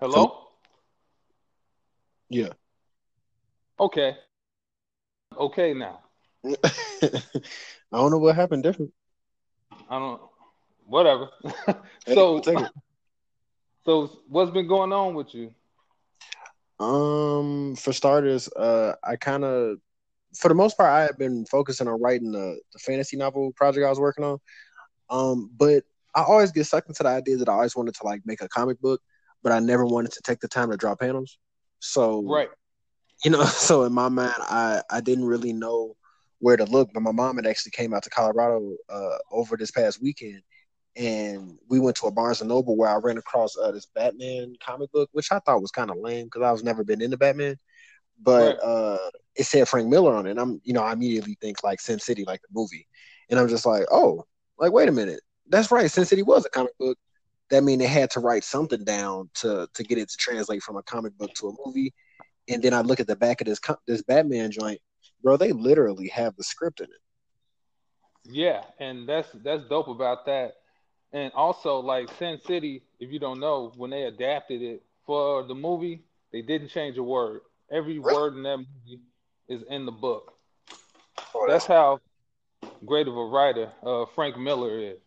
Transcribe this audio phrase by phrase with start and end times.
[0.00, 0.48] Hello?
[2.28, 2.50] Yeah.
[3.78, 4.16] Okay.
[5.36, 6.00] Okay now.
[6.44, 7.20] I
[7.92, 8.92] don't know what happened different.
[9.88, 10.20] I don't
[10.86, 11.28] whatever.
[12.06, 12.68] Hey, so it.
[13.86, 15.54] so what's been going on with you?
[16.78, 19.78] Um, for starters, uh, I kind of,
[20.36, 23.86] for the most part, I have been focusing on writing the, the fantasy novel project
[23.86, 24.38] I was working on.
[25.08, 25.84] Um, but
[26.14, 28.48] I always get sucked into the idea that I always wanted to like make a
[28.48, 29.00] comic book,
[29.44, 31.38] but I never wanted to take the time to draw panels.
[31.80, 32.50] So Right.
[33.24, 35.96] you know so in my mind i i didn't really know
[36.40, 39.70] where to look but my mom had actually came out to colorado uh over this
[39.72, 40.42] past weekend
[40.96, 44.54] and we went to a barnes and noble where i ran across uh, this batman
[44.64, 47.16] comic book which i thought was kind of lame because i was never been into
[47.16, 47.56] batman
[48.22, 48.60] but Right.
[48.62, 48.98] uh
[49.36, 51.98] it said frank miller on it and i'm you know i immediately think like sin
[51.98, 52.86] city like the movie
[53.30, 54.24] and i'm just like oh
[54.58, 56.96] like wait a minute that's right sin city was a comic book
[57.50, 60.76] that mean they had to write something down to to get it to translate from
[60.76, 61.92] a comic book to a movie
[62.48, 64.80] and then I look at the back of this this Batman joint,
[65.22, 65.36] bro.
[65.36, 67.00] They literally have the script in it.
[68.24, 70.54] Yeah, and that's that's dope about that.
[71.12, 75.54] And also like Sin City, if you don't know, when they adapted it for the
[75.54, 77.42] movie, they didn't change a word.
[77.70, 78.14] Every Really?
[78.14, 79.00] word in that movie
[79.48, 80.32] is in the book.
[81.34, 82.00] Oh, That's how
[82.84, 84.98] great of a writer uh, Frank Miller is.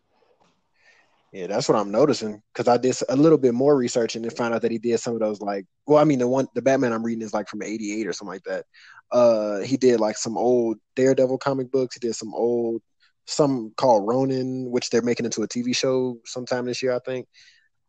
[1.32, 4.30] Yeah, that's what I'm noticing because I did a little bit more research and then
[4.30, 6.62] found out that he did some of those like, well, I mean the one the
[6.62, 8.64] Batman I'm reading is like from '88 or something like that.
[9.12, 11.96] Uh, he did like some old Daredevil comic books.
[11.96, 12.80] He did some old
[13.26, 17.26] some called Ronin, which they're making into a TV show sometime this year, I think.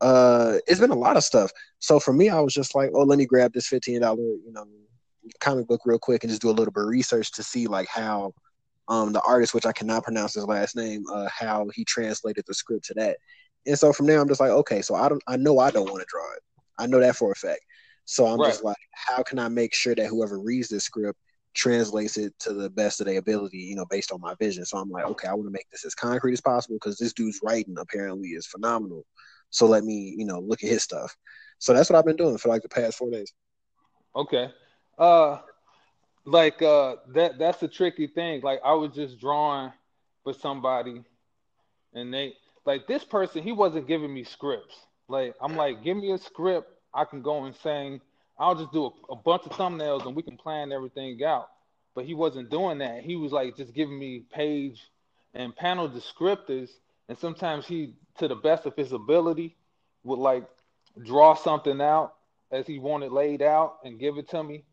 [0.01, 1.51] Uh, it's been a lot of stuff.
[1.79, 4.51] So for me, I was just like, oh, let me grab this fifteen dollar, you
[4.51, 4.65] know,
[5.39, 7.87] comic book real quick and just do a little bit of research to see like
[7.87, 8.33] how
[8.89, 12.53] um the artist, which I cannot pronounce his last name, uh, how he translated the
[12.53, 13.17] script to that.
[13.65, 15.89] And so from there, I'm just like, okay, so I don't, I know I don't
[15.89, 16.41] want to draw it.
[16.77, 17.61] I know that for a fact.
[18.05, 21.19] So I'm just like, how can I make sure that whoever reads this script
[21.53, 24.65] translates it to the best of their ability, you know, based on my vision.
[24.65, 27.13] So I'm like, okay, I want to make this as concrete as possible because this
[27.13, 29.05] dude's writing apparently is phenomenal.
[29.49, 31.15] So let me, you know, look at his stuff.
[31.57, 33.33] So that's what I've been doing for like the past four days.
[34.15, 34.49] Okay.
[34.97, 35.39] Uh
[36.25, 38.41] like uh that that's a tricky thing.
[38.41, 39.71] Like I was just drawing
[40.23, 41.03] for somebody
[41.93, 42.33] and they
[42.65, 44.75] like this person he wasn't giving me scripts.
[45.07, 48.01] Like I'm like give me a script I can go and sing.
[48.37, 51.49] I'll just do a, a bunch of thumbnails and we can plan everything out.
[51.95, 53.03] But he wasn't doing that.
[53.03, 54.81] He was like just giving me page
[55.33, 56.69] and panel descriptors
[57.09, 59.55] and sometimes he to the best of his ability
[60.03, 60.45] would like
[61.03, 62.13] draw something out
[62.51, 64.63] as he wanted laid out and give it to me.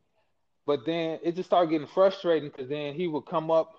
[0.67, 3.75] But then it just started getting frustrating because then he would come up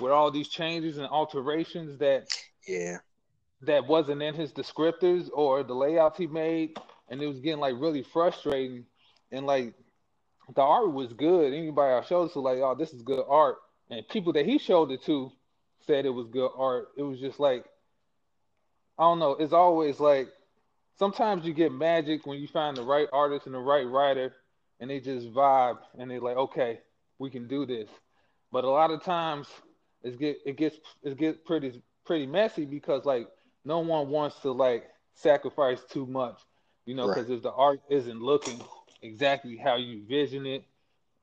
[0.00, 2.28] with all these changes and alterations that
[2.66, 2.98] Yeah.
[3.62, 6.76] that wasn't in his descriptors or the layouts he made,
[7.08, 8.84] and it was getting like really frustrating.
[9.30, 9.74] And like
[10.54, 11.52] the art was good.
[11.52, 13.56] Anybody I showed it to, like, oh, this is good art.
[13.90, 15.30] And people that he showed it to
[15.86, 16.88] said it was good art.
[16.96, 17.64] It was just like,
[18.98, 19.32] I don't know.
[19.32, 20.28] It's always like
[20.98, 24.34] sometimes you get magic when you find the right artist and the right writer,
[24.80, 26.80] and they just vibe and they're like, okay,
[27.18, 27.88] we can do this.
[28.52, 29.48] But a lot of times
[30.02, 33.28] it get it gets it gets pretty pretty messy because like
[33.64, 34.84] no one wants to like
[35.14, 36.40] sacrifice too much,
[36.86, 37.16] you know, Right.
[37.16, 38.60] because if the art isn't looking
[39.02, 40.64] exactly how you vision it,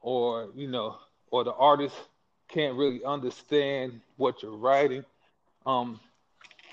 [0.02, 0.98] or you know,
[1.32, 1.96] or the artist
[2.48, 5.04] can't really understand what you're writing.
[5.66, 6.00] Um,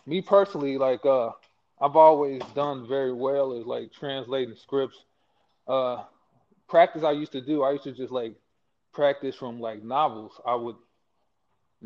[0.06, 1.30] me personally, like uh,
[1.80, 5.04] I've always done very well is like translating scripts.
[5.66, 6.02] Uh,
[6.72, 8.34] practice I used to do, I used to just like
[8.92, 10.40] practice from like novels.
[10.46, 10.76] I would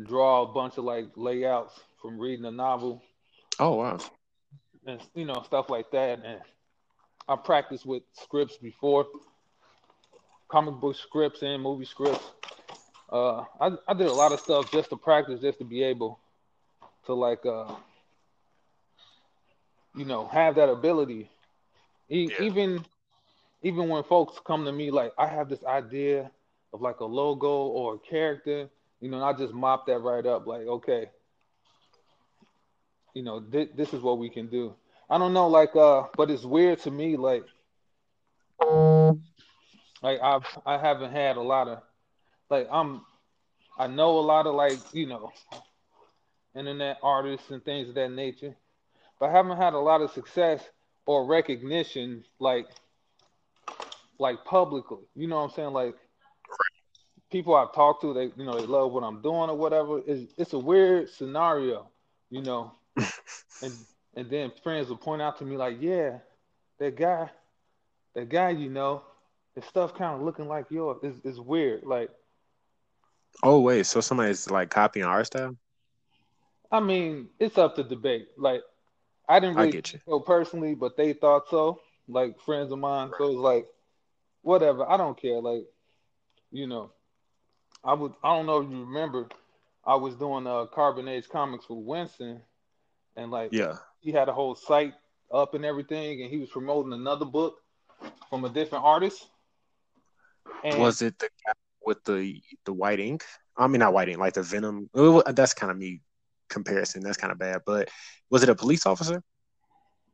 [0.05, 3.03] draw a bunch of like layouts from reading a novel
[3.59, 3.99] Oh wow.
[4.87, 6.19] and you know stuff like that.
[6.25, 6.41] And
[7.27, 9.07] I practiced with scripts before,
[10.49, 12.31] comic book scripts and movie scripts.
[13.11, 16.19] Uh, I I did a lot of stuff just to practice, just to be able
[17.05, 17.75] to like uh,
[19.95, 21.29] you know have that ability.
[22.09, 22.37] E- Yeah.
[22.39, 22.85] Even
[23.67, 26.31] even when folks come to me like I have this idea
[26.73, 28.69] of like a logo or a character,
[29.01, 30.47] you know, and I just mop that right up.
[30.47, 31.07] Like okay,
[33.13, 34.75] you know, thi- this is what we can do.
[35.09, 37.45] I don't know, like, uh, but it's weird to me, like,
[40.01, 41.79] like I've I haven't had a lot of,
[42.49, 43.01] like, I'm,
[43.77, 45.31] I know a lot of like, you know,
[46.55, 48.55] internet artists and things of that nature,
[49.19, 50.63] but I haven't had a lot of success
[51.05, 52.67] or recognition, like,
[54.19, 55.05] like publicly.
[55.15, 55.73] You know what I'm saying?
[55.73, 55.95] Like,
[57.31, 60.01] people I've talked to, they, you know, they love what I'm doing or whatever.
[60.05, 61.89] It's it's a weird scenario,
[62.29, 62.73] you know.
[63.61, 63.73] and
[64.15, 66.19] and then friends will point out to me like, yeah,
[66.79, 67.29] that guy,
[68.15, 69.03] that guy you know,
[69.55, 70.97] his stuff kind of looking like yours.
[71.03, 71.83] It's, it's weird.
[71.83, 72.09] Like,
[73.43, 75.55] oh wait, so somebody's like copying our style?
[76.71, 78.27] I mean, it's up to debate.
[78.37, 78.61] Like,
[79.29, 79.99] I didn't really I get you.
[80.07, 81.81] know personally, but they thought so.
[82.09, 83.67] Like friends of mine, so it was like,
[84.47, 84.89] whatever.
[84.89, 85.41] I don't care.
[85.41, 85.65] Like,
[86.51, 86.91] you know,
[87.83, 88.13] I would.
[88.23, 89.27] I don't know if you remember,
[89.85, 92.41] I was doing uh Carbon Age comics with Winston,
[93.15, 93.77] and like, Yeah.
[93.99, 94.93] he had a whole site
[95.31, 97.61] up and everything, and he was promoting another book
[98.29, 99.27] from a different artist.
[100.63, 101.53] And Was it the guy
[101.85, 103.23] with the the white ink?
[103.57, 104.89] I mean, not white ink, like the venom.
[104.93, 106.01] That's kind of me
[106.49, 107.03] comparison.
[107.03, 107.61] That's kind of bad.
[107.65, 107.89] But
[108.29, 109.21] was it a police officer?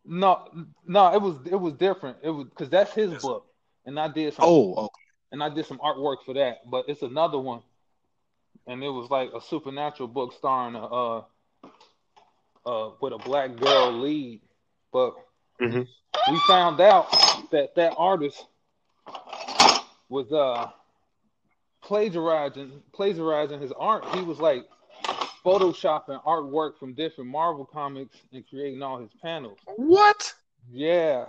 [0.06, 0.48] no,
[0.86, 2.18] no, it was it was different.
[2.24, 3.22] It was because that's his Yes.
[3.22, 3.46] book,
[3.86, 5.04] and I did some Oh, okay.
[5.32, 6.70] and I did some artwork for that.
[6.70, 7.62] But it's another one,
[8.68, 11.24] and it was like a supernatural book starring a uh,
[12.66, 14.42] uh with a black girl lead.
[14.92, 15.16] But
[15.62, 15.88] Mhm.
[16.32, 17.10] we found out
[17.52, 18.46] that that artist
[20.10, 20.70] was uh
[21.82, 24.06] plagiarizing plagiarizing his art.
[24.16, 24.66] He was like
[25.44, 29.60] photoshopping artwork from different Marvel comics and creating all his panels.
[29.76, 30.34] What?
[30.72, 31.26] Yeah.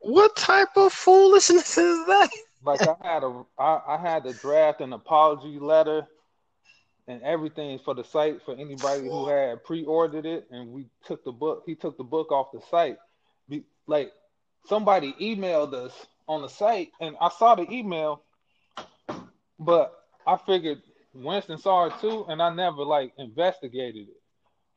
[0.00, 2.30] What type of foolishness is that?
[2.64, 6.06] like I had a I, I had to draft an apology letter
[7.08, 11.32] and everything for the site for anybody who had pre-ordered it and we took the
[11.32, 12.98] book he took the book off the site
[13.48, 14.12] Be, like
[14.66, 15.92] somebody emailed us
[16.28, 18.22] on the site and I saw the email
[19.58, 19.92] but
[20.26, 20.82] I figured
[21.14, 24.22] Winston saw it too and I never like investigated it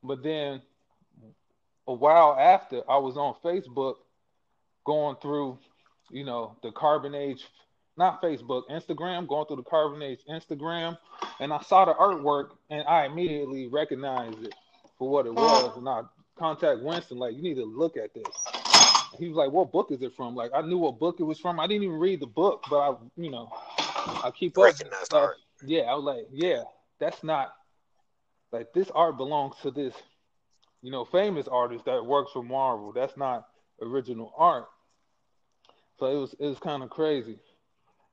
[0.01, 0.61] but then
[1.87, 3.95] a while after I was on Facebook
[4.85, 5.57] going through
[6.12, 7.45] you know the carbon age
[7.97, 10.97] not Facebook, Instagram, going through the Carbon Age Instagram,
[11.39, 14.56] and I saw the artwork and I immediately recognized it
[14.97, 15.68] for what it uh-huh.
[15.68, 15.77] was.
[15.77, 16.01] And I
[16.38, 18.25] contact Winston, like, you need to look at this.
[19.12, 20.35] And he was like, What book is it from?
[20.35, 21.59] Like, I knew what book it was from.
[21.59, 25.38] I didn't even read the book, but I, you know, I keep Recognized art.
[25.65, 26.63] Yeah, I was like, Yeah,
[27.00, 27.53] that's not
[28.51, 29.94] like this art belongs to this,
[30.81, 32.91] you know, famous artist that works for Marvel.
[32.91, 33.47] That's not
[33.81, 34.68] original art.
[35.99, 37.37] So it was it was kind of crazy.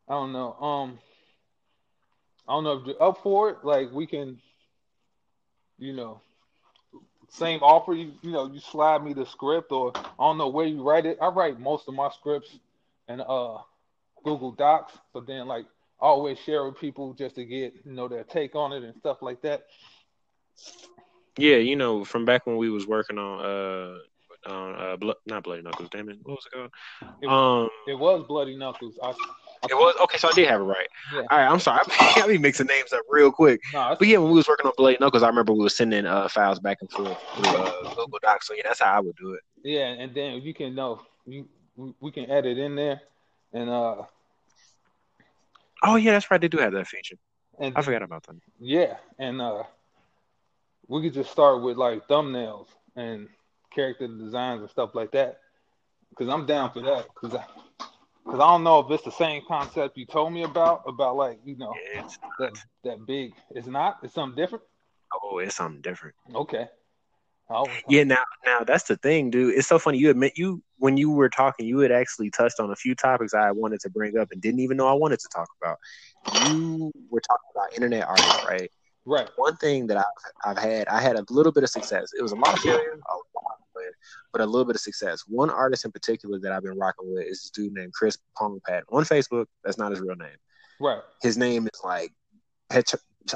[0.09, 0.53] I don't know.
[0.55, 0.99] Um,
[2.49, 3.59] I don't know if you're up for it.
[3.65, 4.39] Like we can,
[5.79, 6.21] you know,
[7.29, 7.93] same offer.
[7.95, 11.07] You you know, you slide me the script, or I don't know where you write
[11.07, 11.19] it.
[11.21, 12.59] I write most of my scripts
[13.09, 13.59] in uh
[14.25, 15.67] Google Docs, but then like
[16.01, 18.97] I always share with people just to get you know their take on it and
[18.97, 19.65] stuff like that.
[21.37, 23.99] Yeah, you know, from back when we was working on uh
[24.47, 26.57] on uh Blo- not bloody knuckles, damn it, what was it
[27.23, 27.65] It- called?
[27.65, 28.99] Um, It was Bloody Knuckles.
[29.03, 29.13] I, I
[29.69, 30.89] it was okay, so I did have it right.
[31.15, 31.21] Yeah.
[31.31, 31.83] All right, I'm sorry,
[32.17, 33.61] I be mixing names up real quick.
[33.75, 36.07] No, But yeah, when we was working on bloody knuckles, I remember we were sending
[36.07, 38.47] uh files back and forth through uh, Google Docs.
[38.49, 39.41] So yeah, that's how I would do it.
[39.63, 41.47] yeah, and then you can know you
[41.77, 43.01] we, we can edit in there,
[43.53, 44.03] and uh
[45.83, 46.41] Oh yeah, that's right.
[46.41, 47.17] They do have that feature.
[47.59, 48.37] and I forgot about that.
[48.59, 49.63] Yeah, and uh,
[50.89, 52.67] we could just start with like thumbnails
[52.97, 53.29] and
[53.75, 55.41] character designs and stuff like that.
[56.19, 57.07] Cause I'm down for that.
[57.15, 57.45] Cause I,
[58.25, 61.39] cause I don't know if it's the same concept you told me about about like
[61.45, 62.53] you know it's that
[62.85, 63.33] that big.
[63.51, 63.99] It's not.
[64.03, 64.65] It's something different.
[65.23, 66.17] oh, it's something different.
[66.35, 66.67] Okay.
[67.51, 69.57] I'll, Yeah, now now that's the thing, dude.
[69.57, 69.99] It's so funny.
[69.99, 73.35] You admit you when you were talking, you had actually touched on a few topics
[73.35, 75.79] I wanted to bring up and didn't even know I wanted to talk about.
[76.47, 78.71] You were talking about internet art, right?
[79.05, 79.29] Right.
[79.37, 80.05] One thing that I've
[80.45, 82.13] I've had, I had a little bit of success.
[82.17, 83.60] It was a lot of failure, a lot
[84.33, 85.25] but a little bit of success.
[85.27, 88.83] One artist in particular that I've been rocking with is this dude named Chris Pongpat
[88.91, 89.47] on Facebook.
[89.65, 90.29] That's not his real name.
[90.81, 91.01] Right.
[91.23, 92.13] His name is like.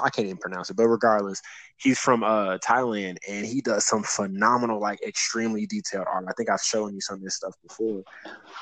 [0.03, 1.43] I can't even pronounce it, but regardless,
[1.77, 6.25] he's from uh Thailand and he does some phenomenal, like extremely detailed art.
[6.29, 8.03] I think I've shown you some of this stuff before.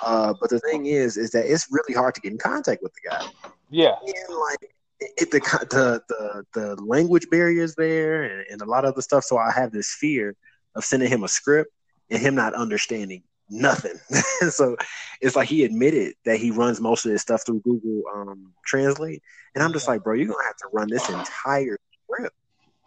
[0.02, 2.92] Uh, but the thing is, is that it's really hard to get in contact with
[2.94, 3.24] the guy.
[3.70, 3.94] Yeah.
[4.04, 8.92] And like it, the, the the the language barriers there and, and a lot of
[8.92, 9.24] other stuff.
[9.24, 10.34] So I have this fear
[10.74, 11.70] of sending him a script
[12.10, 13.94] and him not understanding nothing.
[14.50, 14.76] so
[15.20, 19.22] it's like he admitted that he runs most of his stuff through Google um, Translate,
[19.54, 22.34] and I'm just like, bro, you're gonna have to run this entire script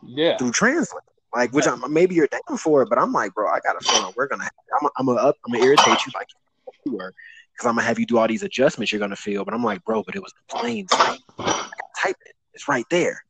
[0.03, 0.37] Yeah.
[0.37, 1.03] through Translate.
[1.33, 3.81] Like, which I'm maybe you're down for it, but I'm like, bro, I got a
[3.81, 4.49] feeling we're gonna.
[4.81, 5.35] I'm, I'm gonna up.
[5.45, 6.27] I'm gonna irritate you like
[6.85, 7.13] you were,
[7.53, 9.43] because I'm gonna have you do all these adjustments you're gonna feel.
[9.43, 10.87] But I'm like, bro, but it was in plain.
[12.01, 12.35] Type it.
[12.53, 13.24] It's right there.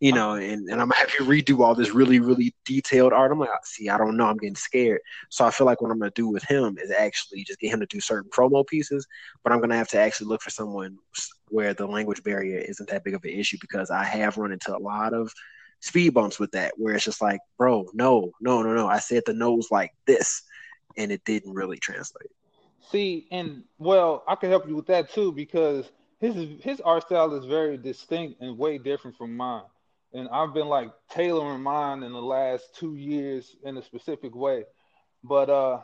[0.00, 3.30] You know, and, and I'm gonna have you redo all this really, really detailed art.
[3.30, 4.26] I'm like, ah, see, I don't know.
[4.26, 5.00] I'm getting scared.
[5.28, 7.80] So I feel like what I'm gonna do with him is actually just get him
[7.80, 9.06] to do certain promo pieces,
[9.44, 10.96] but I'm gonna have to actually look for someone
[11.48, 14.74] where the language barrier isn't that big of an issue because I have run into
[14.74, 15.30] a lot of
[15.80, 18.86] speed bumps with that where it's just like, bro, no, no, no, no.
[18.86, 20.42] I said the nose like this,
[20.96, 22.30] and it didn't really translate.
[22.90, 25.90] See, and well, I can help you with that too because
[26.20, 29.62] his his art style is very distinct and way different from mine.
[30.12, 34.64] And I've been like tailoring mine in the last two years in a specific way.
[35.22, 35.80] But uh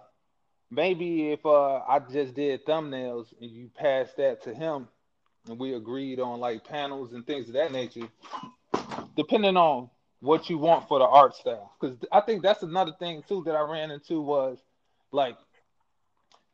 [0.70, 4.88] maybe if uh I just did thumbnails and you pass that to him
[5.48, 8.08] and we agreed on like panels and things of that nature,
[9.16, 9.90] depending on
[10.20, 11.72] what you want for the art style.
[11.80, 14.58] Because I think that's another thing too that I ran into was
[15.12, 15.36] like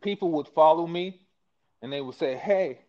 [0.02, 1.20] people would follow me
[1.80, 2.80] and they would say, Hey,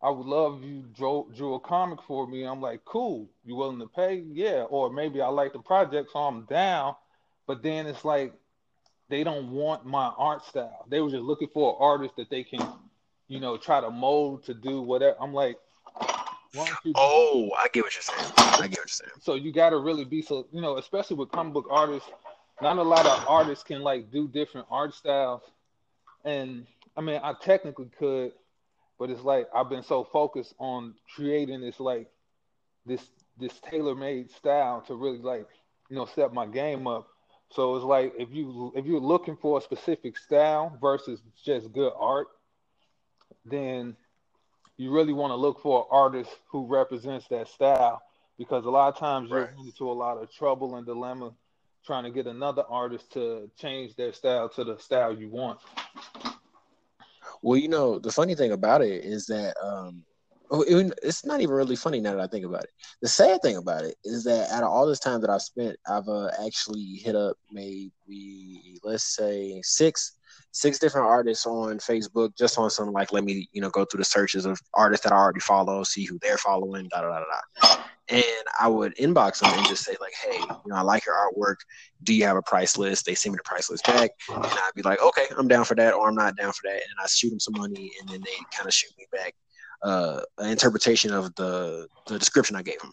[0.00, 2.44] I would love you drew, drew a comic for me.
[2.44, 3.28] I'm like, cool.
[3.44, 4.24] You willing to pay?
[4.32, 4.64] Yeah.
[4.68, 6.94] Or maybe I like the project, so I'm down.
[7.46, 8.32] But then it's like
[9.08, 10.84] they don't want my art style.
[10.88, 12.60] They were just looking for an artist that they can,
[13.26, 15.16] you know, try to mold to do whatever.
[15.20, 15.58] I'm like,
[16.94, 18.32] oh, I get what you're saying.
[18.36, 19.10] I get what you're saying.
[19.20, 22.08] So you got to really be so, you know, especially with comic book artists.
[22.60, 25.42] Not a lot of artists can like do different art styles,
[26.24, 28.32] and I mean, I technically could,
[28.98, 32.08] but it's like I've been so focused on creating this like
[32.84, 35.46] this this tailor made style to really like
[35.88, 37.08] you know step my game up.
[37.50, 41.92] So it's like if you if you're looking for a specific style versus just good
[41.98, 42.28] art,
[43.44, 43.96] then
[44.76, 48.02] you really want to look for an artist who represents that style
[48.38, 49.48] because a lot of times right.
[49.56, 51.32] you're into a lot of trouble and dilemma
[51.84, 55.58] trying to get another artist to change their style to the style you want.
[57.42, 60.04] Well, you know, the funny thing about it is that um,
[60.50, 60.64] oh,
[61.02, 62.70] it's not even really funny now that I think about it.
[63.02, 65.76] The sad thing about it is that out of all this time that I've spent,
[65.88, 67.90] I've uh, actually hit up maybe
[68.82, 70.17] let's say six
[70.58, 73.98] six different artists on Facebook just on some like let me you know go through
[73.98, 77.20] the searches of artists that I already follow, see who they're following, da da da
[77.20, 77.74] da.
[78.10, 81.14] And I would inbox them and just say like, hey, you know, I like your
[81.14, 81.56] artwork.
[82.02, 83.04] Do you have a price list?
[83.04, 85.74] They send me the price list back, and I'd be like, okay, I'm down for
[85.74, 88.22] that, or I'm not down for that, and I shoot them some money, and then
[88.24, 89.34] they kind of shoot me back
[89.82, 92.92] uh, an interpretation of the the description I gave them.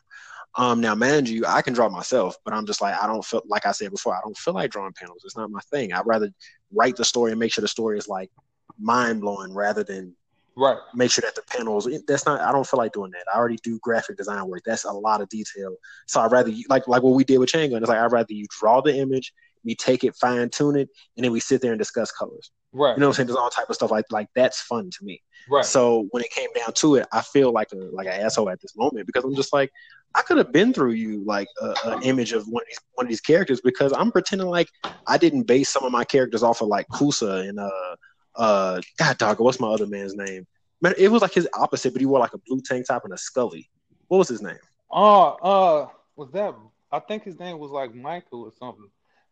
[0.57, 3.41] Um, now, mind you, I can draw myself, but I'm just like I don't feel
[3.47, 4.15] like I said before.
[4.15, 5.23] I don't feel like drawing panels.
[5.25, 5.91] It's not my thing.
[5.91, 6.31] I'd rather
[6.73, 8.31] write the story and make sure the story is like
[8.79, 10.15] mind blowing rather than
[10.57, 11.89] right make sure that the panels.
[12.07, 12.39] That's not.
[12.39, 13.25] I don't feel like doing that.
[13.33, 14.63] I already do graphic design work.
[14.65, 15.75] That's a lot of detail.
[16.07, 17.83] So I'd rather like like what we did with Chain Gun.
[17.83, 19.33] It's like I'd rather you draw the image,
[19.65, 22.51] we take it, fine tune it, and then we sit there and discuss colors.
[22.71, 22.91] Right.
[22.91, 23.27] You know what I'm saying?
[23.27, 25.21] There's all type of stuff like like that's fun to me.
[25.49, 25.65] Right.
[25.65, 28.61] So when it came down to it, I feel like a like an asshole at
[28.61, 29.71] this moment because I'm just like
[30.15, 31.47] I could have been through you like
[31.83, 34.69] an image of one of these one of these characters because I'm pretending like
[35.05, 37.95] I didn't base some of my characters off of like Kusa and uh
[38.35, 40.47] uh God dog, what's my other man's name?
[40.81, 43.13] Man, it was like his opposite, but he wore like a blue tank top and
[43.13, 43.69] a Scully.
[44.07, 44.57] What was his name?
[44.91, 46.55] Oh, uh, was that?
[46.91, 48.89] I think his name was like Michael or something.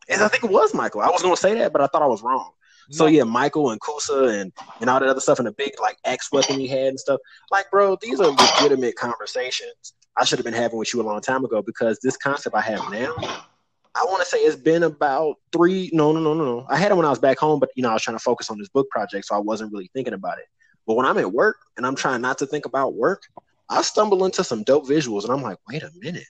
[0.09, 1.01] And I think it was Michael.
[1.01, 2.51] I was gonna say that, but I thought I was wrong.
[2.89, 5.97] So yeah, Michael and Kusa and and all that other stuff and the big like
[6.03, 7.19] X weapon he had and stuff.
[7.51, 11.21] Like, bro, these are legitimate conversations I should have been having with you a long
[11.21, 13.15] time ago because this concept I have now,
[13.95, 15.89] I want to say it's been about three.
[15.93, 16.65] No, no, no, no, no.
[16.69, 18.23] I had it when I was back home, but you know I was trying to
[18.23, 20.45] focus on this book project, so I wasn't really thinking about it.
[20.85, 23.23] But when I'm at work and I'm trying not to think about work,
[23.69, 26.25] I stumble into some dope visuals, and I'm like, wait a minute.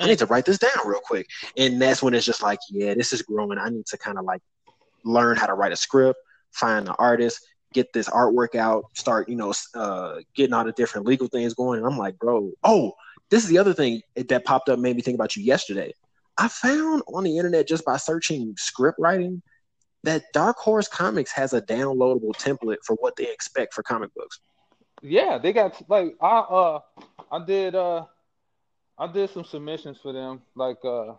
[0.00, 1.26] I need to write this down real quick.
[1.56, 3.58] And that's when it's just like, yeah, this is growing.
[3.58, 4.40] I need to kind of like
[5.04, 6.18] learn how to write a script,
[6.52, 7.40] find the artist,
[7.72, 11.78] get this artwork out, start, you know, uh, getting all the different legal things going.
[11.78, 12.92] And I'm like, bro, oh,
[13.30, 15.92] this is the other thing that popped up, made me think about you yesterday.
[16.38, 19.42] I found on the internet just by searching script writing
[20.04, 24.40] that Dark Horse Comics has a downloadable template for what they expect for comic books.
[25.02, 26.80] Yeah, they got like I uh
[27.30, 28.04] I did uh
[28.96, 31.14] I did some submissions for them like uh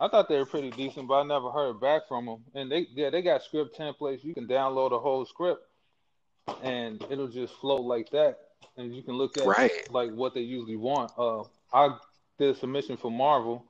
[0.00, 2.44] I thought they were pretty decent, but I never heard back from them.
[2.54, 4.22] And they yeah, they got script templates.
[4.22, 5.62] You can download a whole script,
[6.62, 8.38] and it'll just flow like that.
[8.76, 9.72] And you can look at right.
[9.90, 11.10] like what they usually want.
[11.18, 11.96] Uh, I
[12.38, 13.64] did a submission for Marvel.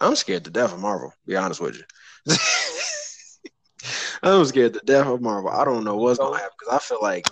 [0.00, 1.12] I'm scared to death of Marvel.
[1.26, 2.34] Be honest with you.
[4.22, 5.50] I'm scared to death of Marvel.
[5.50, 7.26] I don't know what's gonna happen because I feel like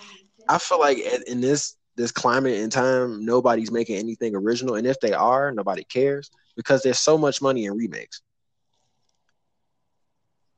[0.48, 5.00] I feel like in this this climate and time, nobody's making anything original, and if
[5.00, 8.22] they are, nobody cares because there's so much money in remakes.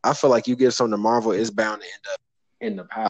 [0.05, 2.21] I feel like you give something to Marvel, it's bound to end up
[2.61, 3.09] in the pile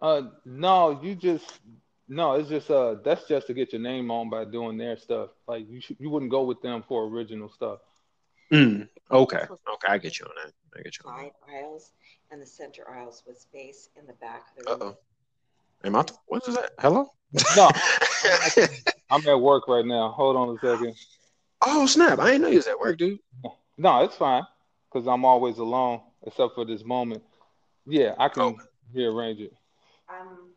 [0.00, 1.60] Uh, no, you just
[2.08, 2.34] no.
[2.34, 5.30] It's just uh, that's just to get your name on by doing their stuff.
[5.46, 7.80] Like you, sh- you wouldn't go with them for original stuff.
[8.52, 10.52] Mm, okay, okay, I get you on that.
[10.78, 11.04] I get you.
[11.04, 11.92] Five aisles
[12.30, 14.82] and the center aisles with space in the back of the room.
[14.82, 14.98] Uh-oh.
[15.84, 16.04] Am I?
[16.26, 16.70] What is that?
[16.78, 17.08] Hello?
[17.56, 17.70] No,
[19.10, 20.10] I'm at work right now.
[20.10, 20.94] Hold on a second.
[21.62, 22.18] Oh snap!
[22.18, 23.18] I didn't know you was at work, dude.
[23.76, 24.44] No, it's fine.
[24.92, 27.22] because I'm always alone except for this moment.
[27.86, 28.62] Yeah, I can Okay.
[28.92, 29.52] rearrange it.
[30.08, 30.50] Um,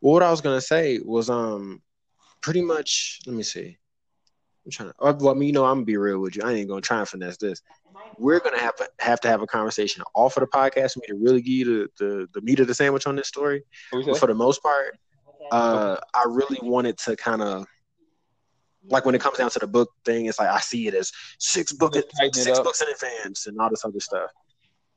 [0.00, 1.82] Well, what I was gonna say was um
[2.40, 3.20] pretty much.
[3.26, 3.76] Let me see.
[4.66, 4.94] I'm trying to.
[5.00, 6.42] uh, Well, I mean, you know, I'm gonna be real with you.
[6.42, 7.62] I ain't gonna try and finesse this.
[8.18, 11.06] We're gonna have to have to have a conversation off of the podcast for me
[11.08, 11.64] to really give you
[11.98, 13.62] the the, the meat of the sandwich on this story.
[13.92, 14.98] But for the most part,
[15.50, 17.66] uh, I really wanted to kind of
[18.88, 20.26] like when it comes down to the book thing.
[20.26, 22.64] It's like I see it as six book Just tighten it six up.
[22.64, 24.30] books in advance and all this other stuff.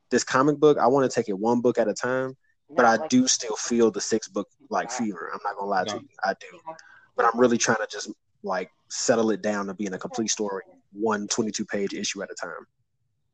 [0.10, 2.36] This comic book, I want to take it one book at a time,
[2.76, 5.30] but I do still feel the six book like fever.
[5.34, 6.60] I'm not gonna lie to you, I do.
[7.16, 8.10] But I'm really trying to just
[8.44, 12.36] like settle it down to being a complete story, one 22 page issue at a
[12.36, 12.66] time.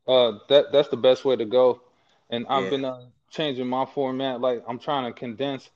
[0.06, 1.80] Uh, that that's the best way to go.
[2.30, 2.70] And I've Yeah.
[2.70, 4.40] been uh, changing my format.
[4.40, 5.68] Like I'm trying to condense,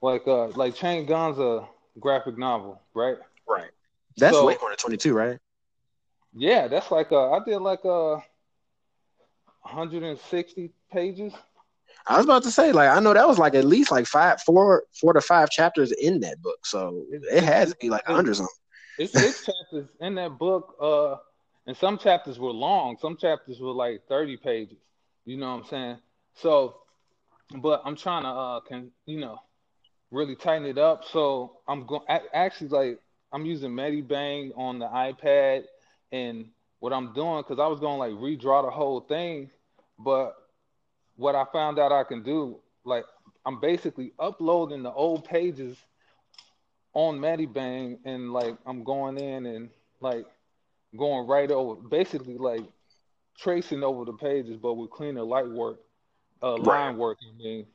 [0.00, 1.66] like uh, like Chain Gun's a
[1.98, 3.16] graphic novel, right?
[3.48, 3.70] Right.
[4.16, 5.38] That's So- way more than 22, right?
[6.36, 8.16] Yeah, that's like uh, I did like uh,
[9.62, 11.32] 160 pages.
[12.06, 14.40] I was about to say, like, I know that was like at least like five,
[14.42, 18.14] four, four to five chapters in that book, so it has to be like a
[18.14, 18.52] hundred something.
[18.96, 20.76] It's six chapters in that book.
[20.80, 21.16] Uh,
[21.66, 22.96] and some chapters were long.
[23.00, 24.78] Some chapters were like 30 pages.
[25.24, 25.96] You know what I'm saying?
[26.34, 26.76] So,
[27.56, 29.38] but I'm trying to uh, can you know,
[30.10, 31.04] really tighten it up.
[31.04, 33.00] So I'm going actually like
[33.32, 35.64] I'm using Medibang on the iPad,
[36.12, 36.46] and
[36.80, 39.50] what I'm doing because I was going to like redraw the whole thing,
[39.98, 40.34] but
[41.16, 43.04] what I found out I can do, like
[43.46, 45.76] I'm basically uploading the old pages
[46.94, 49.70] on Medibang and like I'm going in and
[50.00, 50.26] like
[50.96, 52.64] going right over basically like
[53.38, 55.80] tracing over the pages but with cleaner light work,
[56.42, 56.88] uh Right.
[56.88, 57.66] line work I mean.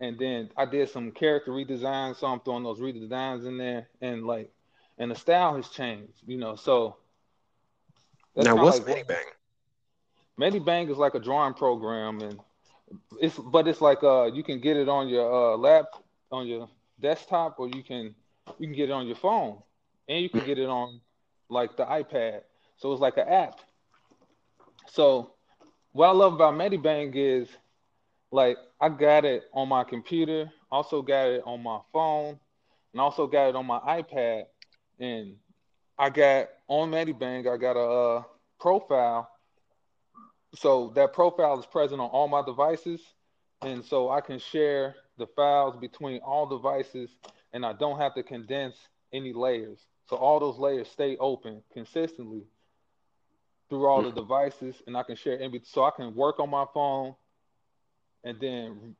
[0.00, 4.26] And then I did some character redesigns, so I'm throwing those redesigns in there and
[4.26, 4.50] like
[4.98, 6.96] and the style has changed, you know, so
[8.36, 9.24] now, what's like what- Medibang?
[10.38, 12.40] Medibang is like a drawing program, and
[13.20, 15.86] it's but it's like uh you can get it on your uh lap
[16.30, 16.68] on your
[17.00, 18.14] desktop, or you can
[18.58, 19.58] you can get it on your phone,
[20.08, 21.00] and you can get it on
[21.48, 22.42] like the iPad.
[22.76, 23.58] So it's like an app.
[24.88, 25.32] So
[25.92, 27.48] what I love about Medibang is
[28.30, 32.38] like I got it on my computer, also got it on my phone,
[32.92, 34.44] and also got it on my iPad,
[34.98, 35.34] and
[35.98, 38.22] I got on Medibang I got a uh,
[38.60, 39.28] profile
[40.54, 43.00] so that profile is present on all my devices
[43.62, 47.10] and so i can share the files between all devices
[47.52, 48.76] and i don't have to condense
[49.12, 52.42] any layers so all those layers stay open consistently
[53.68, 56.64] through all the devices and i can share bet- so i can work on my
[56.74, 57.14] phone
[58.24, 58.94] and then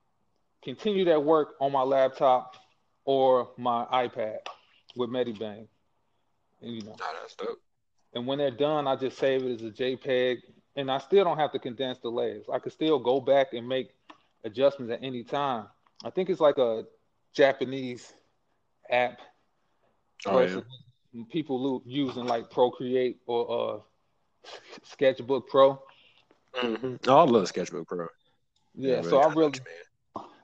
[0.63, 2.57] continue that work on my laptop
[3.05, 4.39] or my ipad
[4.97, 5.67] with medibang
[6.63, 7.61] and you know ah, dope.
[8.15, 10.39] and when they're done, I just save it as a JPEG,
[10.77, 12.47] and I still don't have to condense the layers.
[12.53, 13.91] I can still go back and make
[14.45, 15.67] adjustments at any time.
[16.05, 16.85] I think it's like a
[17.35, 18.13] Japanese
[18.91, 19.21] app
[20.27, 20.61] Oh, yeah.
[21.31, 23.81] people using like Procreate or uh,
[24.83, 25.81] Sketchbook Pro.
[26.55, 28.07] hmm Oh, I love Sketchbook Pro.
[28.75, 29.61] Yeah, so really I really.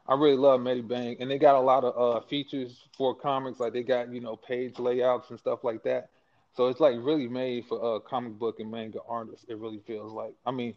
[0.06, 3.60] I really love Medibang, and they got a lot of uh, features for comics.
[3.60, 6.10] Like they got you know page layouts and stuff like that.
[6.54, 9.44] So it's like really made for uh, comic book and manga artists.
[9.48, 10.34] It really feels like.
[10.46, 10.74] I mean,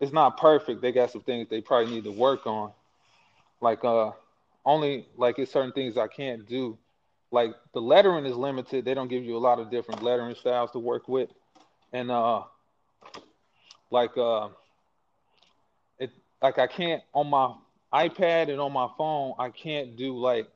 [0.00, 0.82] it's not perfect.
[0.82, 2.72] They got some things they probably need to work on.
[3.60, 4.12] Like uh,
[4.64, 6.78] only like it's certain things I can't do.
[7.30, 8.84] Like the lettering is limited.
[8.84, 11.30] They don't give you a lot of different lettering styles to work with,
[11.92, 12.42] and uh,
[13.90, 14.48] like uh,
[15.98, 16.10] it
[16.42, 17.54] like I can't on my
[17.92, 20.48] iPad and on my phone, I can't do like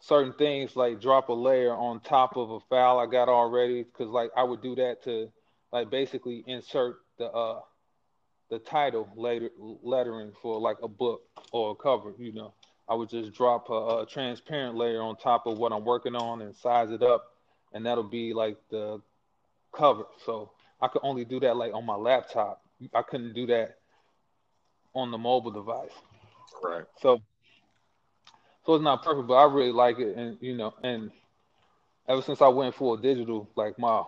[0.00, 4.08] certain things like drop a layer on top of a file I got already because
[4.08, 5.30] like I would do that to
[5.72, 7.60] like basically insert the uh
[8.50, 9.50] the title later
[9.82, 12.54] lettering for like a book or a cover, you know.
[12.88, 16.42] I would just drop a, a transparent layer on top of what I'm working on
[16.42, 17.34] and size it up
[17.72, 19.00] and that'll be like the
[19.72, 20.04] cover.
[20.24, 22.62] So I could only do that like on my laptop.
[22.94, 23.78] I couldn't do that
[24.94, 25.90] on the mobile device.
[26.62, 26.84] Right.
[27.00, 27.20] So,
[28.64, 31.10] so it's not perfect, but I really like it, and you know, and
[32.08, 34.02] ever since I went full digital, like my,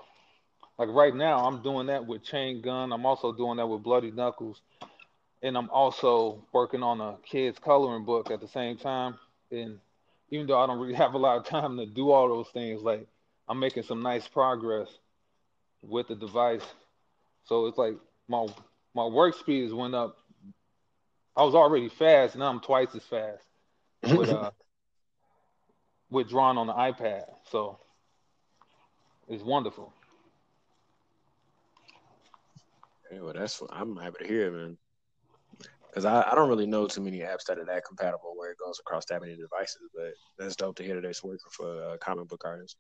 [0.79, 2.93] like right now, I'm doing that with Chain Gun.
[2.93, 4.61] I'm also doing that with Bloody Knuckles,
[5.43, 9.19] and I'm also working on a kids coloring book at the same time.
[9.51, 9.79] And
[10.31, 12.83] even though I don't really have a lot of time to do all those things,
[12.83, 13.07] like
[13.49, 14.89] I'm making some nice progress
[15.83, 16.65] with the device.
[17.45, 17.97] So it's like
[18.29, 18.47] my
[18.95, 20.17] my work speed has went up.
[21.37, 23.45] I was already fast, now I'm twice as fast
[24.03, 24.51] with uh
[26.11, 27.25] with drawing on the iPad.
[27.51, 27.79] So
[29.29, 29.93] it's wonderful.
[33.11, 34.77] Yeah, well, that's what I'm happy to hear, man.
[35.91, 38.59] Because I, I don't really know too many apps that are that compatible where it
[38.65, 41.97] goes across that many devices, but that's dope to hear that it's working for uh,
[41.99, 42.77] comic book artists.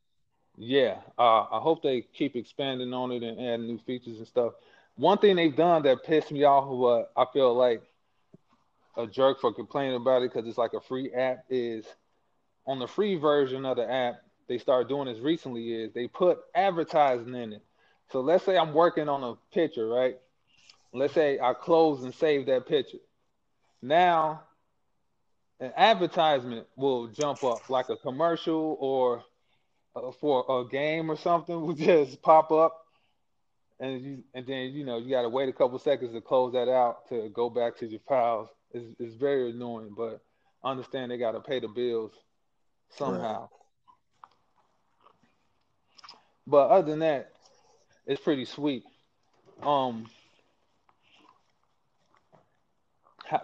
[0.56, 4.52] Yeah, uh, I hope they keep expanding on it and adding new features and stuff.
[4.96, 7.82] One thing they've done that pissed me off, what I feel like
[8.96, 11.86] a jerk for complaining about it because it's like a free app, is
[12.66, 16.38] on the free version of the app, they started doing this recently, is they put
[16.54, 17.62] advertising in it.
[18.10, 20.16] So let's say I'm working on a picture, right?
[20.92, 22.98] Let's say I close and save that picture.
[23.80, 24.42] Now,
[25.60, 29.22] an advertisement will jump up like a commercial or
[29.94, 32.84] uh, for a game or something will just pop up,
[33.78, 36.52] and you and then you know you got to wait a couple seconds to close
[36.52, 38.48] that out to go back to your files.
[38.72, 40.20] It's, it's very annoying, but
[40.62, 42.12] I understand they got to pay the bills
[42.90, 43.40] somehow.
[43.40, 43.48] Right.
[46.46, 47.30] But other than that,
[48.06, 48.84] it's pretty sweet.
[49.62, 50.06] Um,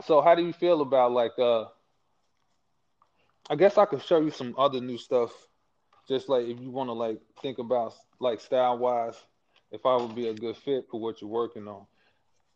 [0.03, 1.65] so how do you feel about like uh?
[3.49, 5.33] I guess I could show you some other new stuff,
[6.09, 9.25] just like if you want to like think about like style wise,
[9.71, 11.87] if I would be a good fit for what you're working on.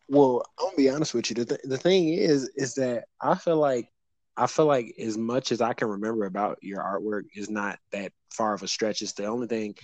[0.07, 1.35] Well, I'm gonna be honest with you.
[1.35, 3.87] The, th- the thing is, is that I feel like
[4.37, 8.11] I feel like as much as I can remember about your artwork is not that
[8.33, 9.01] far of a stretch.
[9.01, 9.75] It's the only thing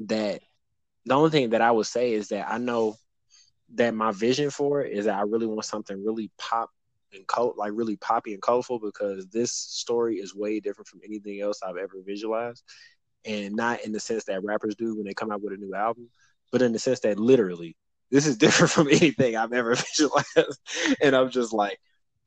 [0.00, 0.40] that
[1.06, 2.96] the only thing that I would say is that I know
[3.74, 6.70] that my vision for it is that I really want something really pop
[7.12, 11.40] and cult like really poppy and colorful because this story is way different from anything
[11.40, 12.62] else I've ever visualized.
[13.24, 15.74] And not in the sense that rappers do when they come out with a new
[15.74, 16.08] album,
[16.52, 17.76] but in the sense that literally
[18.10, 20.58] this is different from anything I've ever visualized.
[21.02, 21.78] and I'm just like,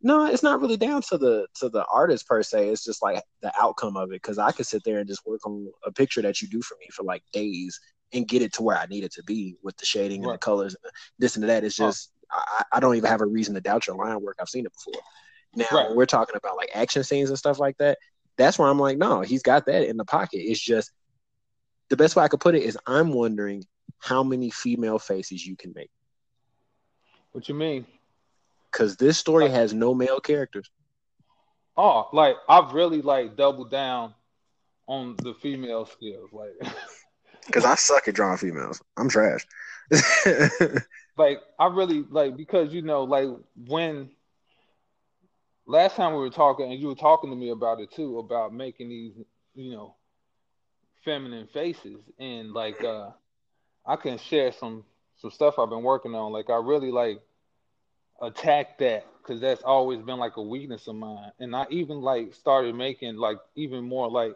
[0.02, 2.70] no, it's not really down to the to the artist per se.
[2.70, 4.22] It's just like the outcome of it.
[4.22, 6.76] Because I could sit there and just work on a picture that you do for
[6.80, 7.80] me for like days
[8.12, 10.28] and get it to where I need it to be with the shading right.
[10.28, 11.64] and the colors and this and that.
[11.64, 14.38] It's just I, I, don't even have a reason to doubt your line work.
[14.40, 15.02] I've seen it before.
[15.56, 15.96] Now right.
[15.96, 17.98] we're talking about like action scenes and stuff like that.
[18.38, 20.40] That's where I'm like, no, he's got that in the pocket.
[20.40, 20.92] It's just
[21.90, 23.64] the best way I could put it is I'm wondering
[24.00, 25.92] how many female faces you can make.
[27.32, 27.86] What you mean?
[28.72, 30.70] Because this story like, has no male characters.
[31.78, 34.14] Oh, like I've really like doubled down
[34.88, 36.52] on the female skills, like.
[37.46, 38.82] Because I suck at drawing females.
[38.98, 39.46] I'm trash.
[41.18, 43.30] like I really like because you know like
[43.68, 44.10] when
[45.66, 48.54] last time we were talking and you were talking to me about it too about
[48.54, 49.14] making these
[49.56, 49.96] you know
[51.04, 52.02] feminine faces.
[52.20, 53.12] And like uh
[53.86, 54.84] I can share some
[55.18, 56.32] some stuff I've been working on.
[56.32, 57.22] Like I really like
[58.22, 61.32] attack that because that's always been like a weakness of mine.
[61.40, 64.36] And I even like started making like even more like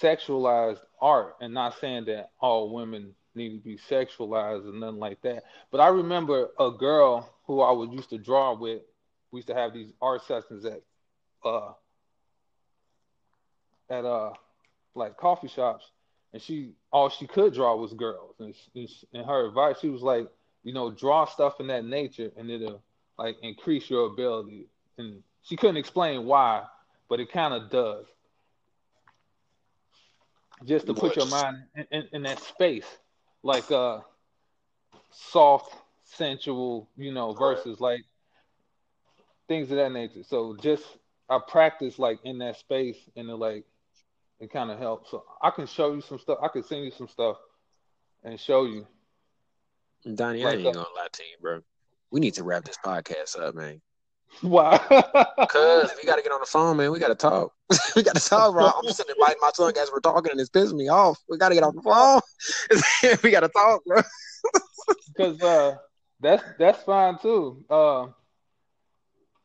[0.00, 1.36] sexualized art.
[1.40, 5.44] And not saying that all women need to be sexualized and nothing like that.
[5.70, 8.82] But I remember a girl who I was used to draw with.
[9.30, 10.82] We used to have these art sessions at
[11.44, 11.72] uh
[13.88, 14.32] at uh
[14.94, 15.90] like coffee shops,
[16.32, 18.34] and she all she could draw was girls.
[18.40, 18.54] And,
[19.14, 20.28] and her advice, she was like,
[20.64, 22.82] you know, draw stuff in that nature, and it'll
[23.18, 24.66] like increase your ability.
[24.98, 26.64] And she couldn't explain why,
[27.08, 28.06] but it kind of does.
[30.66, 32.84] Just to put your mind in, in, in that space
[33.42, 34.00] like uh
[35.10, 35.74] soft
[36.04, 38.02] sensual you know versus like
[39.48, 40.22] things of that nature.
[40.22, 40.84] So just
[41.28, 43.64] i practice like in that space and it like
[44.40, 45.10] it kind of helps.
[45.10, 47.36] So i can show you some stuff i can send you some stuff
[48.24, 48.86] and show you.
[50.14, 51.60] Donnie like, i ain't uh, gonna lie to you bro.
[52.10, 53.80] We need to wrap this podcast up man
[54.42, 54.78] why
[55.38, 57.52] because we gotta get on the phone man we gotta talk
[57.96, 58.66] we gotta talk, bro.
[58.66, 61.18] I'm just sitting biting my tongue as we're talking, and it's pissing me off.
[61.28, 63.18] We gotta get off the phone.
[63.22, 64.02] we gotta talk, bro.
[65.08, 65.76] Because uh,
[66.20, 67.64] that's that's fine too.
[67.70, 68.08] Uh,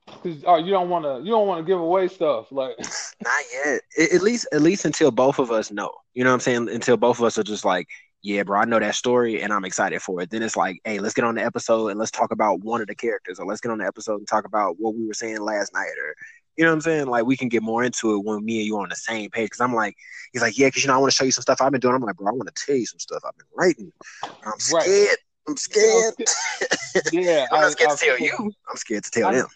[0.07, 2.77] Cause oh, you don't want to you don't want to give away stuff like
[3.23, 3.81] not yet.
[4.13, 5.91] At least at least until both of us know.
[6.13, 6.69] You know what I'm saying?
[6.69, 7.87] Until both of us are just like,
[8.25, 10.31] yeah, bro, I know that story and I'm excited for it.
[10.31, 12.87] Then it's like, hey, let's get on the episode and let's talk about one of
[12.87, 15.41] the characters, or let's get on the episode and talk about what we were saying
[15.41, 16.15] last night, or
[16.57, 17.05] you know what I'm saying?
[17.05, 19.29] Like we can get more into it when me and you are on the same
[19.29, 19.51] page.
[19.51, 19.95] Cause I'm like,
[20.33, 21.79] he's like, yeah, cause you know I want to show you some stuff I've been
[21.79, 21.93] doing.
[21.93, 23.91] I'm like, bro, I want to tell you some stuff I've been writing.
[24.23, 24.83] I'm scared.
[24.87, 25.15] Right.
[25.47, 26.15] I'm scared.
[27.13, 28.51] yeah, I'm not scared I, to tell you.
[28.71, 29.47] I'm scared to tell I, them.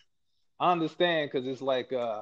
[0.60, 2.22] I understand because it's like uh,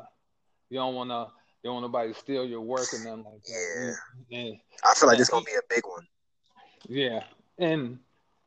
[0.69, 1.27] you don't want to,
[1.61, 3.97] you don't want nobody to steal your work and nothing like that.
[4.29, 6.07] Yeah, and, I feel like this gonna be a big one.
[6.85, 7.23] Yeah,
[7.57, 7.99] and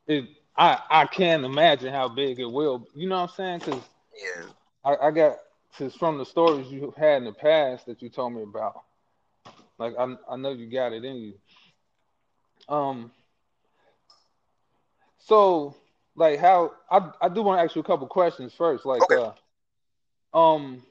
[0.07, 2.87] it, I I can't imagine how big it will.
[2.93, 3.59] You know what I'm saying?
[3.59, 4.45] Because yeah,
[4.83, 5.37] I, I got
[5.71, 8.81] since from the stories you have had in the past that you told me about.
[9.77, 11.33] Like I I know you got it in you.
[12.67, 13.11] Um
[15.17, 15.75] so
[16.15, 18.85] like how I I do want to ask you a couple questions first.
[18.85, 19.15] Like, Okay.
[19.15, 19.31] uh,
[20.33, 20.81] um,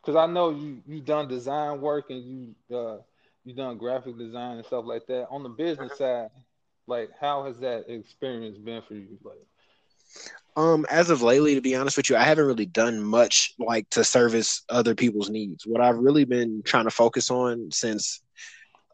[0.00, 2.22] because I know you you done design work and
[2.70, 2.98] you uh
[3.44, 5.28] you done graphic design and stuff like that.
[5.30, 5.98] On the business Mm-hmm.
[5.98, 6.28] side,
[6.86, 9.18] like how has that experience been for you?
[9.24, 9.46] Like,
[10.56, 13.88] Um, as of lately, to be honest with you, I haven't really done much like
[13.90, 15.66] to service other people's needs.
[15.66, 18.22] What I've really been trying to focus on since,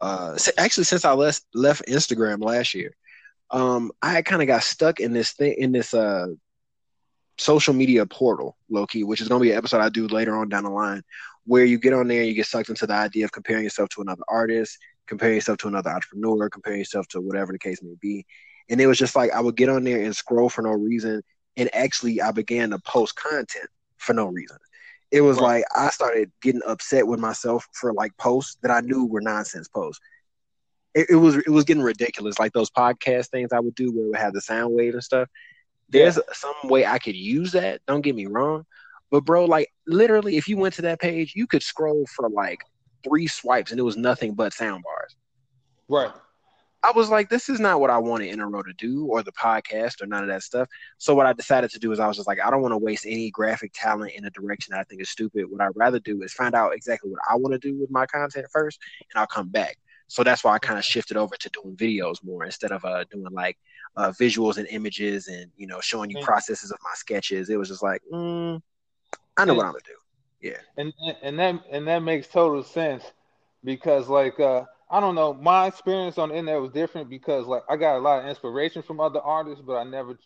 [0.01, 2.95] uh, actually since I left left Instagram last year,
[3.51, 6.27] um, I kind of got stuck in this thing in this uh
[7.37, 10.49] social media portal, low key, which is gonna be an episode I do later on
[10.49, 11.03] down the line,
[11.45, 13.89] where you get on there and you get sucked into the idea of comparing yourself
[13.89, 14.77] to another artist,
[15.07, 18.25] comparing yourself to another entrepreneur, comparing yourself to whatever the case may be.
[18.69, 21.21] And it was just like I would get on there and scroll for no reason
[21.57, 24.57] and actually I began to post content for no reason.
[25.11, 25.41] It was Right.
[25.41, 29.67] like I started getting upset with myself for like posts that I knew were nonsense
[29.67, 29.99] posts.
[30.93, 34.07] It, it was it was getting ridiculous, like those podcast things I would do where
[34.11, 35.27] we have the sound wave and stuff.
[35.89, 37.81] There's some way I could use that.
[37.87, 38.65] Don't get me wrong,
[39.11, 42.61] but bro, like literally, if you went to that page, you could scroll for like
[43.03, 45.15] three swipes and it was nothing but sound bars.
[45.89, 46.11] right,
[46.83, 50.01] I was like, this is not what I wanted Interro to do or the podcast
[50.01, 50.67] or none of that stuff.
[50.97, 52.77] So what I decided to do is I was just like, I don't want to
[52.79, 55.45] waste any graphic talent in a direction that I think is stupid.
[55.49, 58.07] What I'd rather do is find out exactly what I want to do with my
[58.07, 58.79] content first,
[59.13, 59.77] and I'll come back.
[60.07, 63.05] So that's why I kind of shifted over to doing videos more instead of uh,
[63.11, 63.57] doing like
[63.95, 66.21] uh, visuals and images and you know showing you Mm.
[66.21, 67.49] processes of my sketches.
[67.49, 68.61] It was just like, mm,
[69.41, 70.47] I know what I'm gonna do.
[70.47, 70.57] Yeah.
[70.77, 73.03] and and that and that makes total sense
[73.63, 77.63] because like uh I don't know my experience on the internet was different because like
[77.69, 80.17] I got a lot of inspiration from other artists but I never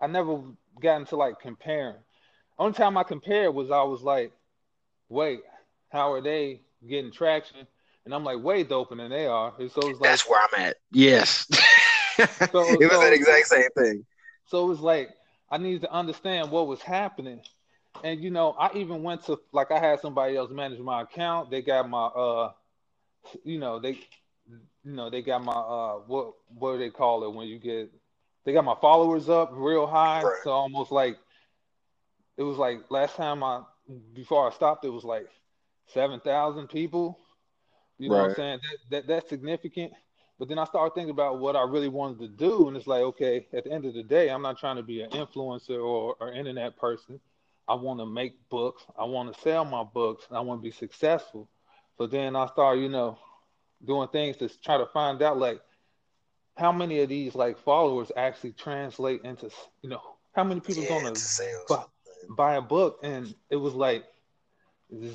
[0.00, 0.40] I never
[0.80, 1.96] got into like comparing
[2.58, 4.32] only time I compared was I was like
[5.08, 5.40] wait
[5.90, 7.66] how are they getting traction
[8.04, 10.64] and I'm like way doper than they are and so it's like That's where I'm
[10.66, 10.76] at.
[10.92, 11.46] Yes.
[12.16, 14.04] so, it was so- that exact same thing.
[14.46, 15.10] So it was like
[15.50, 17.40] I needed to understand what was happening.
[18.04, 21.50] And you know, I even went to like I had somebody else manage my account.
[21.50, 22.52] They got my uh
[23.44, 23.98] you know, they
[24.84, 27.90] you know, they got my uh what what do they call it when you get
[28.44, 30.22] they got my followers up real high.
[30.22, 30.36] Right.
[30.44, 31.18] So almost like
[32.36, 33.62] it was like last time I
[34.14, 35.28] before I stopped it was like
[35.86, 37.18] seven thousand people.
[37.98, 38.60] You know what I'm saying?
[38.62, 39.92] That, that that's significant.
[40.38, 43.02] But then I started thinking about what I really wanted to do, and it's like,
[43.02, 46.14] okay, at the end of the day, I'm not trying to be an influencer or,
[46.20, 47.18] or internet person.
[47.68, 48.84] I want to make books.
[48.98, 50.26] I want to sell my books.
[50.30, 51.48] I want to be successful.
[51.98, 53.18] So then I started, you know,
[53.84, 55.60] doing things to try to find out like
[56.56, 59.50] how many of these like followers actually translate into,
[59.82, 60.00] you know,
[60.32, 61.20] how many people Yeah, gonna
[61.68, 61.84] buy,
[62.28, 64.04] buy a book, and it was like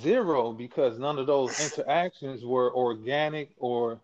[0.02, 4.02] zero because none of those interactions were organic or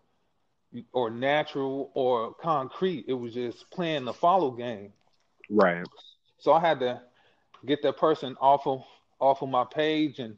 [0.92, 3.04] or natural or concrete.
[3.08, 4.92] It was just playing the follow game.
[5.50, 5.86] Right.
[6.38, 7.00] So I had to
[7.66, 8.82] get that person off of
[9.18, 10.36] off of my page and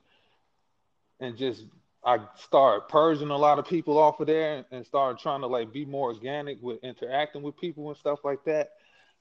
[1.21, 1.65] and just
[2.05, 5.73] I started purging a lot of people off of there and started trying to like
[5.73, 8.71] be more organic with interacting with people and stuff like that.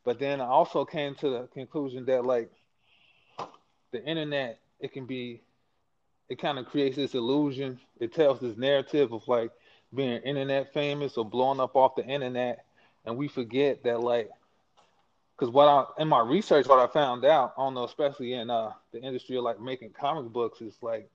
[0.03, 2.49] But then I also came to the conclusion that like
[3.91, 5.41] the internet, it can be
[6.27, 7.79] it kind of creates this illusion.
[7.99, 9.51] It tells this narrative of like
[9.93, 12.65] being internet famous or blowing up off the internet,
[13.05, 14.29] and we forget that like,
[15.41, 18.51] because what I in my research, what I found out, I don't know, especially in
[18.51, 21.10] uh the industry of like making comic books, is like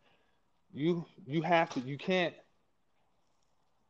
[0.75, 2.35] you you have to you can't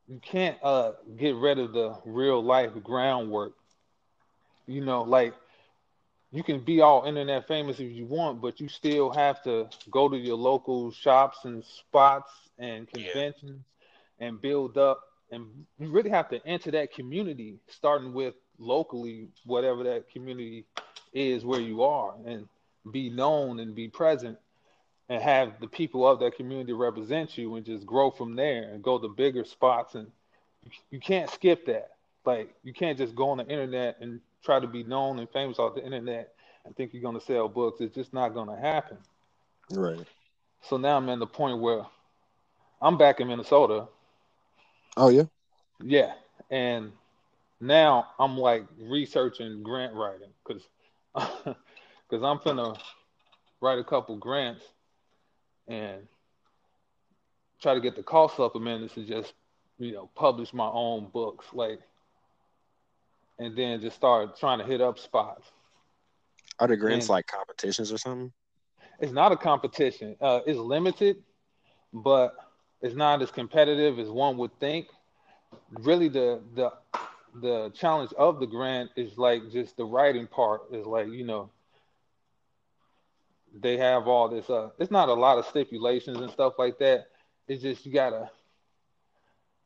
[0.08, 3.54] you can't uh get rid of the real life groundwork.
[4.66, 5.34] You know, like
[6.32, 10.08] you can be all internet famous if you want, but you still have to go
[10.08, 13.10] to your local shops and spots and Yeah.
[13.10, 13.62] conventions
[14.20, 15.00] and build up.
[15.30, 20.64] And you really have to enter that community, starting with locally, whatever that community
[21.12, 22.48] is where you are, and
[22.90, 24.38] be known and be present
[25.08, 28.82] and have the people of that community represent you and just grow from there and
[28.82, 29.94] go to bigger spots.
[29.94, 30.10] And
[30.90, 31.90] you, can't skip that.
[32.24, 35.58] Like, you can't just go on the internet and try to be known and famous
[35.58, 37.80] off the internet and think you're going to sell books.
[37.80, 38.98] It's just not going to happen.
[39.70, 40.06] Right.
[40.62, 41.82] So now I'm at the point where
[42.82, 43.86] I'm back in Minnesota.
[44.96, 45.24] Oh yeah.
[45.82, 46.14] Yeah.
[46.50, 46.92] And
[47.60, 50.62] now I'm like researching grant writing because
[51.14, 51.56] because
[52.22, 52.78] I'm finna
[53.60, 54.64] write a couple grants
[55.66, 56.02] and
[57.60, 59.32] try to get the cost minute to just
[59.78, 61.80] you know publish my own books like
[63.38, 65.50] and then just start trying to hit up spots.
[66.58, 68.32] Are the grants And- like competitions or something?
[68.98, 70.16] It's not a competition.
[70.22, 71.22] Uh, it's limited,
[71.92, 72.34] but
[72.80, 74.86] it's not as competitive as one would think.
[75.70, 76.72] Really, the the
[77.40, 81.50] the challenge of the grant is like just the writing part is like you know
[83.60, 87.06] they have all this uh it's not a lot of stipulations and stuff like that.
[87.48, 88.30] It's just you gotta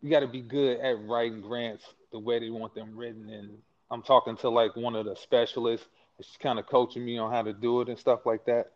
[0.01, 3.29] you gotta be good at writing grants the way they want them written.
[3.29, 3.59] And
[3.91, 5.87] i'm talking to like one of the specialists
[6.19, 8.73] she's kind of coaching me on how to do it and stuff like that.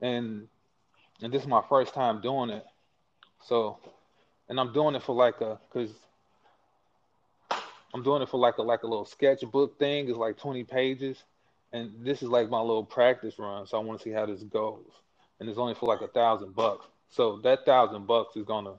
[0.00, 0.48] And
[1.22, 2.64] and this is my first time doing it.
[3.46, 3.78] So
[4.48, 5.90] and i'm doing it for like a because
[7.94, 10.08] I'm doing it for like a like a little sketchbook thing.
[10.08, 11.24] It's like 20 pages,
[11.72, 13.66] and this is like my little practice run.
[13.66, 14.84] So I want to see how this goes.
[15.40, 16.86] And it's only for like a thousand bucks.
[17.10, 18.74] So that thousand bucks is gonna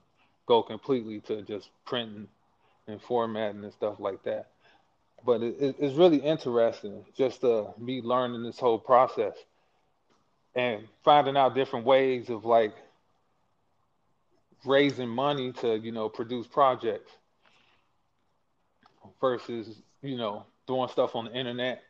[0.46, 2.28] go completely to just printing
[2.88, 4.48] and formatting and stuff like that.
[5.26, 9.34] But it, it, it's really interesting just uh, me learning this whole process
[10.56, 12.74] and finding out different ways of like
[14.66, 17.12] raising money to you know produce projects
[19.20, 21.82] versus you know doing stuff on the internet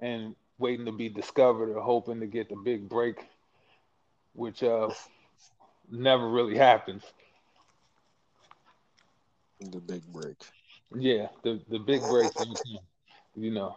[0.00, 3.26] and waiting to be discovered or hoping to get the big break,
[4.34, 4.90] which uh,
[5.90, 7.04] never really happens.
[9.60, 10.36] The big break.
[10.94, 12.40] Yeah, the the big breaks,
[13.34, 13.76] you know.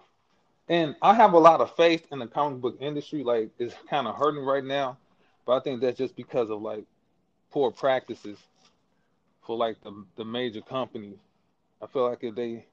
[0.68, 3.24] And I have a lot of faith in the comic book industry.
[3.24, 4.98] Like it's kind of hurting right now,
[5.46, 6.86] but I think that's just because of like
[7.52, 8.40] poor practices
[9.42, 11.18] for like the the major companies.
[11.82, 12.66] I feel like if they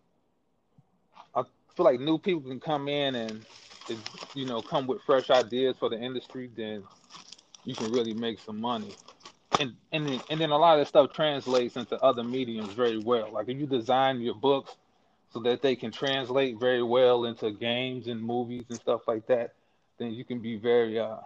[1.77, 3.47] feel like new people can come in and
[4.35, 6.83] you know come with fresh ideas for the industry, then
[7.65, 8.95] you can really make some money.
[9.59, 12.99] And and then, and then a lot of this stuff translates into other mediums very
[12.99, 13.33] well.
[13.33, 14.77] Like if you design your books
[15.33, 19.55] so that they can translate very well into games and movies and stuff like that,
[19.99, 21.17] then you can be very uh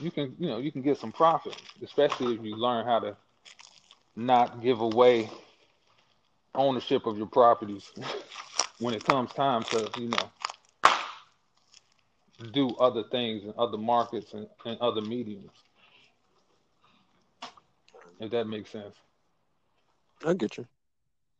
[0.00, 3.16] you can you know you can get some profit, especially if you learn how to
[4.16, 5.30] not give away
[6.54, 7.90] ownership of your properties.
[8.82, 10.30] when it comes time to, you know,
[12.52, 15.52] do other things in other markets and, and other mediums.
[18.18, 18.96] If that makes sense.
[20.26, 20.66] I get you.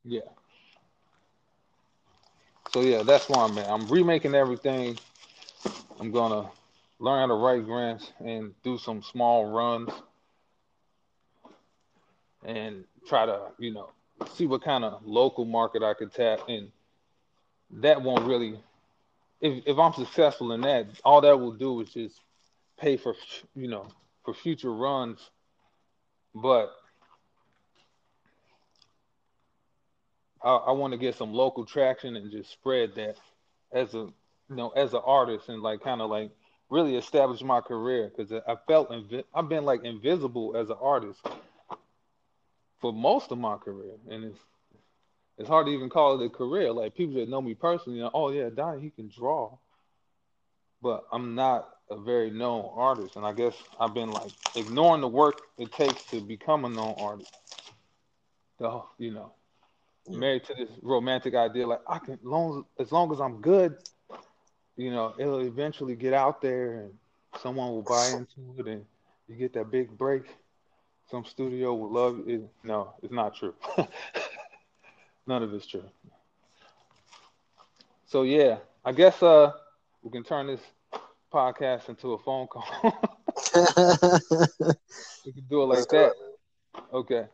[0.05, 0.21] Yeah.
[2.71, 3.69] So yeah, that's why I'm at.
[3.69, 4.97] I'm remaking everything.
[5.99, 6.49] I'm gonna
[7.01, 9.91] learn how to write grants and do some small runs
[12.45, 13.91] and try to, you know,
[14.35, 16.71] see what kind of local market I could tap in
[17.73, 18.59] that won't really
[19.43, 22.21] if if I'm successful in that, all that will do is just
[22.81, 23.15] pay for
[23.55, 23.89] you know
[24.25, 25.19] for future runs.
[26.35, 26.73] But
[30.43, 33.17] I, I want to get some local traction and just spread that
[33.73, 36.31] as a you know as an artist and like kind of like
[36.71, 41.21] really establish my career because I felt invi- I've been like invisible as an artist
[42.81, 44.39] for most of my career, and it's
[45.43, 46.71] it's hard to even call it a career.
[46.73, 49.51] Like people that know me personally, you know, oh yeah, Donnie, he can draw,
[50.81, 55.09] but I'm not a very known artist, and I guess I've been like ignoring the
[55.09, 57.33] work it takes to become a known artist.
[58.61, 59.33] So you know,
[60.09, 63.77] married to this romantic idea, like I can, long as long as I'm good,
[64.77, 66.93] you know, it'll eventually get out there, and
[67.43, 68.85] someone will buy into it, and
[69.27, 70.23] you get that big break.
[71.11, 72.43] Some studio will love it.
[72.63, 73.55] No, it's not true.
[75.27, 75.85] None of it's true.
[78.07, 79.53] So yeah, I guess uh
[80.03, 80.61] we can turn this
[81.33, 82.65] podcast into a phone call.
[85.25, 86.13] we can do it like that.
[86.93, 87.27] Okay.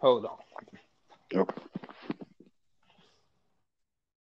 [0.00, 0.36] Hold on.
[1.34, 1.62] Okay.